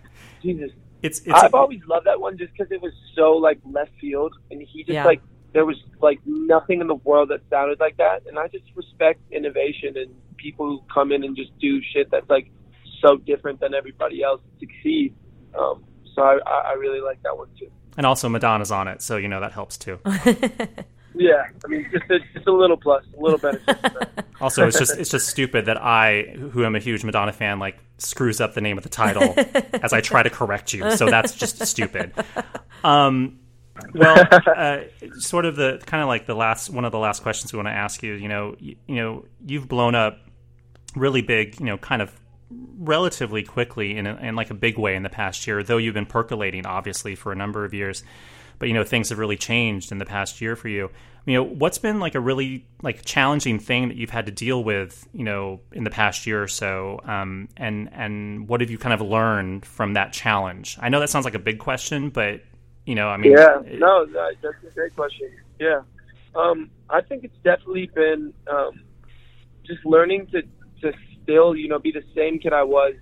[0.41, 0.71] Jesus.
[1.04, 4.34] It's it's I've always loved that one just because it was so like left field,
[4.52, 5.06] and he just Yeah.
[5.06, 5.21] like
[5.54, 9.19] there was like nothing in the world that sounded like that, and I just respect
[9.32, 12.50] innovation and people who come in and just do shit that's like
[13.02, 15.13] so different than everybody else and succeed.
[15.58, 15.84] Um,
[16.15, 17.69] so I, I I really like that one too.
[17.98, 20.00] And also Madonna's on it, so you know that helps too.
[21.20, 23.78] Yeah, I mean just a, just a little plus, a little benefit.
[24.40, 27.80] Also, it's just it's just stupid that I, who am a huge Madonna fan, like
[27.98, 29.34] screws up the name of the title
[29.82, 30.92] as I try to correct you.
[30.92, 32.14] So that's just stupid.
[32.84, 33.40] Um,
[33.96, 34.82] well, uh,
[35.18, 37.68] sort of the kind of like the last one of the last questions we want
[37.68, 38.14] to ask you.
[38.14, 40.20] You know, you, you know, you've blown up
[40.96, 41.60] really big.
[41.60, 42.12] You know, kind of
[42.50, 45.64] relatively quickly in, a, in like a big way in the past year.
[45.64, 48.04] Though you've been percolating, obviously, for a number of years.
[48.60, 50.90] But you know, things have really changed in the past year for you.
[51.26, 54.64] You know, what's been like a really like challenging thing that you've had to deal
[54.64, 58.78] with, you know, in the past year or so, um, and and what have you
[58.78, 60.78] kind of learned from that challenge?
[60.82, 62.42] I know that sounds like a big question, but
[62.86, 65.30] you know, I mean, yeah, no, that's a great question.
[65.60, 65.82] Yeah,
[66.34, 68.82] um, I think it's definitely been um,
[69.66, 70.42] just learning to
[70.82, 72.94] to still, you know, be the same kid I was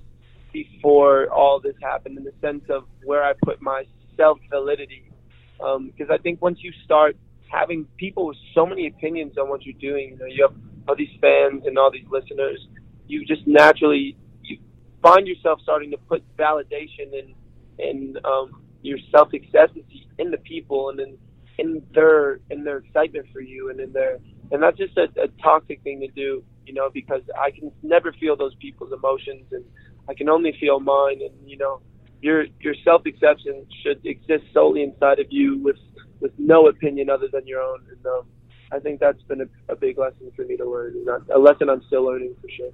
[0.51, 3.83] before all this happened, in the sense of where I put my
[4.17, 5.11] self validity.
[5.57, 7.15] Because I think once you start
[7.47, 10.57] having people with so many opinions on what you're doing, you know, you have
[10.87, 12.67] all these fans and all these listeners,
[13.07, 14.57] you just naturally you
[15.01, 17.35] find yourself starting to put validation in
[17.77, 21.17] in um, your self acceptancy in the people and in
[21.57, 24.17] in their in their excitement for you and in their
[24.51, 28.11] and that's just a, a toxic thing to do, you know, because I can never
[28.13, 29.63] feel those people's emotions and
[30.07, 31.81] I can only feel mine and you know
[32.21, 35.77] your your self acceptance should exist solely inside of you with
[36.19, 38.23] with no opinion other than your own and um,
[38.71, 41.39] I think that's been a, a big lesson for me to learn and that, a
[41.39, 42.71] lesson I'm still learning for sure.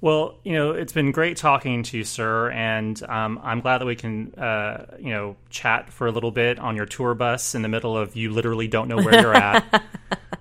[0.00, 3.86] Well, you know, it's been great talking to you, sir, and um, I'm glad that
[3.86, 7.62] we can, uh, you know, chat for a little bit on your tour bus in
[7.62, 9.82] the middle of you literally don't know where you're at.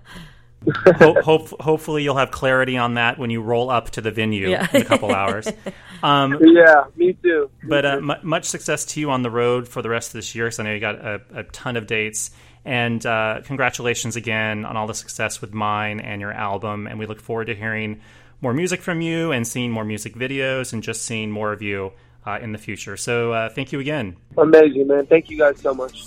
[0.66, 4.50] Ho- hope, hopefully, you'll have clarity on that when you roll up to the venue
[4.50, 4.68] Yeah.
[4.74, 5.48] in a couple hours.
[6.04, 7.50] Um, Yeah, me too.
[7.64, 8.02] Me but uh, too.
[8.04, 10.46] mu much success to you on the road for the rest of this year.
[10.46, 12.30] Because I know you got a, a ton of dates.
[12.66, 16.86] And uh, congratulations again on all the success with mine and your album.
[16.86, 18.02] And we look forward to hearing
[18.42, 21.94] more music from you and seeing more music videos and just seeing more of you
[22.28, 22.96] uh, in the future.
[22.96, 24.18] So uh, thank you again.
[24.38, 25.08] Amazing, man.
[25.08, 26.06] Thank you guys so much.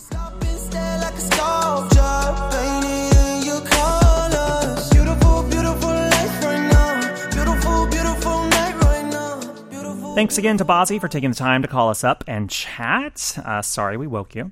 [10.15, 13.39] Thanks again to Bazzi for taking the time to call us up and chat.
[13.43, 14.51] Uh, sorry we woke you.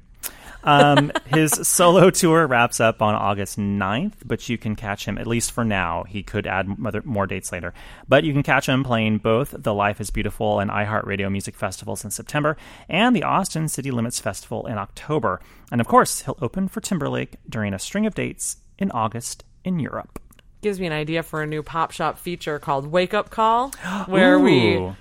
[0.63, 5.27] Um, his solo tour wraps up on August 9th, but you can catch him, at
[5.27, 6.05] least for now.
[6.05, 7.75] He could add mother- more dates later.
[8.09, 12.05] But you can catch him playing both the Life is Beautiful and iHeartRadio Music Festivals
[12.05, 12.57] in September
[12.89, 15.41] and the Austin City Limits Festival in October.
[15.71, 19.81] And of course, he'll open for Timberlake during a string of dates in August in
[19.81, 20.19] Europe.
[20.63, 23.71] gives me an idea for a new pop shop feature called Wake Up Call,
[24.07, 24.43] where Ooh.
[24.87, 24.93] we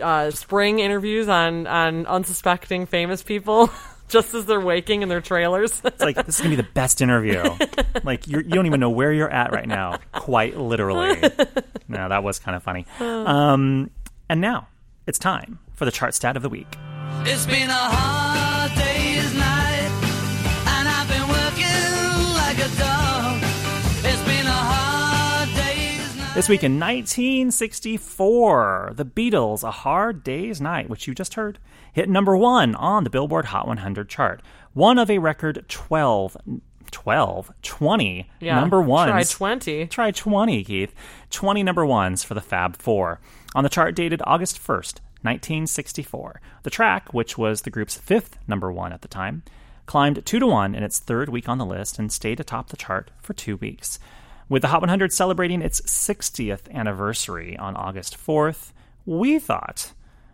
[0.00, 3.70] uh, spring interviews on on unsuspecting famous people
[4.08, 5.80] just as they're waking in their trailers.
[5.84, 7.42] It's like this is gonna be the best interview.
[8.04, 11.20] Like you're, you don't even know where you're at right now, quite literally.
[11.88, 12.86] No, that was kind of funny.
[13.00, 13.90] Um,
[14.28, 14.68] and now
[15.06, 16.68] it's time for the chart stat of the week.
[17.24, 19.90] It's been a hard day's night,
[20.66, 23.07] and I've been working like a dog.
[26.38, 31.58] This week in 1964, the Beatles, "A Hard Day's Night," which you just heard,
[31.92, 34.40] hit number one on the Billboard Hot 100 chart,
[34.72, 36.36] one of a record 12,
[36.92, 39.10] 12, 20 number ones.
[39.10, 39.86] Try twenty.
[39.88, 40.94] Try 20, Keith.
[41.30, 43.18] 20 number ones for the Fab Four.
[43.56, 46.40] On the chart dated August 1st, 1964.
[46.62, 49.42] The track, which was the group's fifth number one at the time,
[49.86, 52.76] climbed 2 to 1 in its third week on the list and stayed atop the
[52.76, 53.98] chart for two weeks.
[54.50, 58.72] With the Hot 100 celebrating its 60th anniversary on August 4th,
[59.04, 59.92] we thought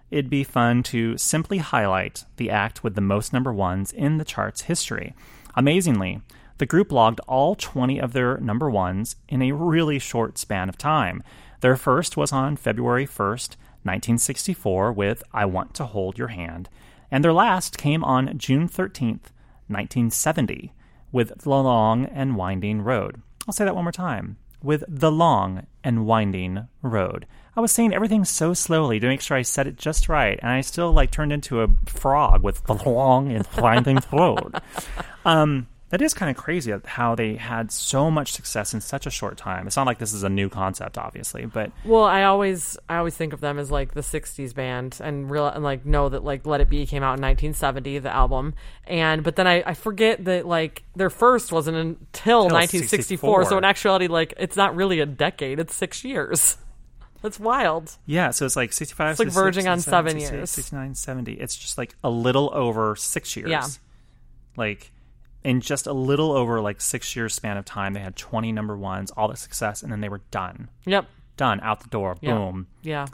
[0.08, 4.24] it'd be fun to simply highlight the act with the most number ones in the
[4.24, 5.16] chart's history.
[5.56, 6.20] Amazingly,
[6.58, 10.78] the group logged all 20 of their number ones in a really short span of
[10.78, 11.20] time.
[11.60, 16.68] Their first was on February 1st, 1964, with I Want to Hold Your Hand,
[17.10, 19.32] and their last came on June 13th,
[19.66, 20.72] 1970,
[21.10, 23.20] with The Long and Winding Road.
[23.46, 24.36] I'll say that one more time.
[24.62, 27.26] With The Long and Winding Road.
[27.56, 30.50] I was saying everything so slowly to make sure I said it just right, and
[30.50, 34.54] I still like turned into a frog with The Long and Winding Road.
[35.24, 39.10] Um, that is kind of crazy how they had so much success in such a
[39.10, 39.68] short time.
[39.68, 43.16] It's not like this is a new concept, obviously, but Well, I always I always
[43.16, 46.46] think of them as like the '60s band, and real and like know that like
[46.46, 48.54] Let It Be came out in 1970, the album,
[48.88, 53.44] and but then I, I forget that like their first wasn't until 1964.
[53.44, 56.56] So in actuality, like it's not really a decade; it's six years.
[57.22, 57.96] That's wild.
[58.04, 60.50] Yeah, so it's like 65, It's like 66, verging on 67, seven years.
[60.50, 61.32] 69, 70.
[61.34, 63.48] It's just like a little over six years.
[63.48, 63.66] Yeah.
[64.56, 64.90] Like,
[65.44, 68.76] in just a little over like six years span of time, they had 20 number
[68.76, 70.68] ones, all the success, and then they were done.
[70.86, 71.06] Yep.
[71.36, 72.34] Done, out the door, Yeah.
[72.34, 72.66] boom.
[72.82, 73.06] Yeah.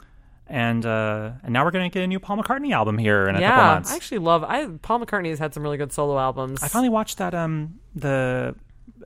[0.47, 3.35] And uh, and now we're going to get a new Paul McCartney album here in
[3.35, 3.73] a couple Yeah.
[3.73, 3.91] months.
[3.91, 4.43] I actually love.
[4.43, 6.61] I Paul McCartney has had some really good solo albums.
[6.61, 8.55] I finally watched that, um, the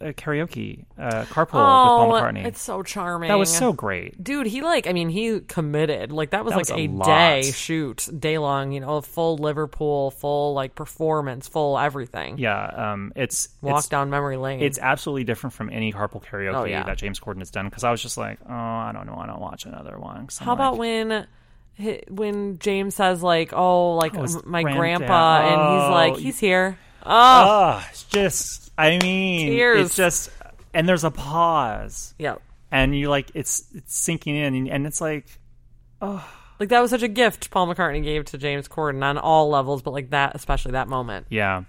[0.01, 2.45] uh, karaoke, uh, Carpool with oh, Paul McCartney.
[2.45, 3.29] it's so charming.
[3.29, 4.21] that was so great.
[4.23, 6.87] dude he like i mean he committed like that was That like was a a,
[7.41, 13.13] day shoot day long you know full liverpool full like performance full everything Yeah, um,
[13.15, 16.83] it's walk it's, down memory lane it's absolutely different from any carpool karaoke Oh, yeah.
[16.83, 19.25] that James Corden has done because I was just like, oh, I don't know, I
[19.27, 20.27] don't watch another one.
[20.39, 21.27] how about when
[22.09, 24.79] when james says like oh like Oh, my granddad.
[24.79, 29.85] grandpa and he's Oh, like he's here oh Ah, it's just, I mean, Tears.
[29.85, 30.29] it's just,
[30.73, 32.35] and there's a pause, yeah
[32.71, 35.39] and you like, it's it's sinking in, and, and it's like,
[36.01, 36.27] oh
[36.59, 39.81] like that was such a gift paul mccartney gave to james corden on all levels
[39.81, 41.63] but like that especially that moment yeah.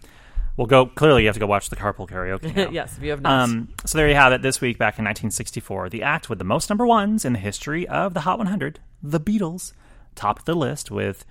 [0.57, 1.21] Well, go clearly.
[1.21, 2.73] You have to go watch the carpool karaoke.
[2.73, 4.40] yes if you have not Um, so there you have it.
[4.40, 7.87] This week, back in 1964, the act with the most number ones in the history
[7.87, 9.75] of the Hot 100, the Beatles,
[10.14, 11.27] topped the list with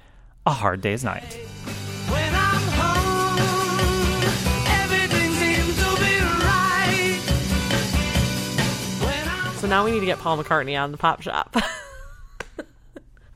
[0.45, 1.39] "A Hard Day's Night."
[9.65, 11.55] So now we need to get paul mccartney on the pop shop
[12.59, 12.65] i'm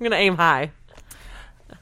[0.01, 0.71] gonna aim high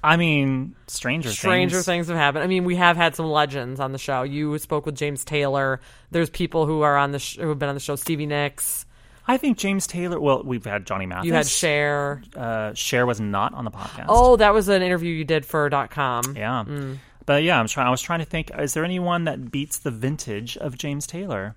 [0.04, 1.86] I mean, Stranger, stranger things.
[1.86, 2.44] things have happened.
[2.44, 4.24] I mean, we have had some legends on the show.
[4.24, 5.82] You spoke with James Taylor.
[6.12, 7.96] There's people who are on the sh- who have been on the show.
[7.96, 8.86] Stevie Nicks.
[9.28, 10.20] I think James Taylor.
[10.20, 11.26] Well, we've had Johnny Mathis.
[11.26, 12.22] You had Cher.
[12.36, 14.06] Uh, Cher was not on the podcast.
[14.08, 16.36] Oh, that was an interview you did for .com.
[16.38, 16.64] yeah.
[16.68, 16.98] Mm.
[17.26, 17.88] But yeah, I'm trying.
[17.88, 18.52] I was trying to think.
[18.58, 21.56] Is there anyone that beats the vintage of James Taylor?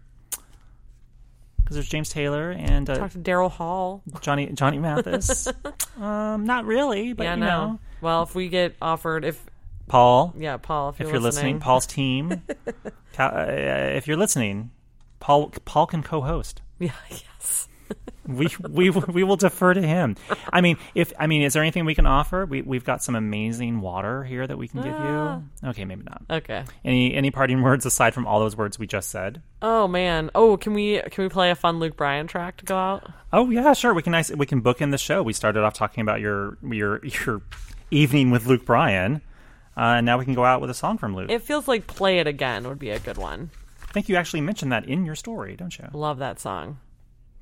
[1.71, 4.03] Because there's James Taylor and uh, Talked to Daryl Hall.
[4.23, 5.47] Johnny Johnny Mathis.
[6.01, 7.47] um, not really, but yeah, you no.
[7.47, 9.41] know, Well, if we get offered, if
[9.87, 10.35] Paul.
[10.37, 12.43] yeah, Paul, if you're, if you're listening, Paul's team.
[13.18, 14.71] Uh, if you're listening,
[15.18, 16.62] Paul Paul can co-host.
[16.79, 17.68] Yeah, yes.
[18.26, 20.16] We we we will defer to him.
[20.53, 22.47] I mean, if I mean, is there anything we can offer?
[22.47, 25.41] We we've got some amazing water here that we can give Ah.
[25.62, 25.68] you.
[25.70, 26.22] Okay, maybe not.
[26.30, 26.64] Okay.
[26.84, 29.43] Any any parting words aside from all those words we just said?
[29.62, 30.30] Oh man.
[30.34, 33.11] Oh, can we can we play a fun Luke Bryan track to go out?
[33.32, 33.95] Oh yeah, sure.
[33.95, 34.30] We can nice.
[34.30, 35.22] We can book in the show.
[35.22, 37.43] We started off talking about your your your
[37.91, 39.22] evening with Luke Bryan,
[39.76, 41.30] uh, and now we can go out with a song from Luke.
[41.30, 43.51] It feels like "Play It Again" would be a good one.
[43.88, 45.88] I think you actually mentioned that in your story, don't you?
[45.93, 46.78] Love that song.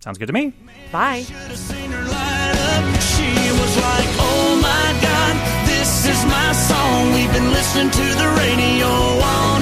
[0.01, 0.53] Sounds good to me.
[0.93, 1.23] Bye.
[1.23, 3.01] Should've seen her light up.
[3.03, 5.35] She was like, oh my god,
[5.67, 7.13] this is my song.
[7.15, 9.59] We've been listening to the radio all